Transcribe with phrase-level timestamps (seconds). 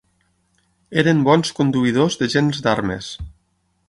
[1.01, 3.11] Eren bons conduïdors de gents d'armes.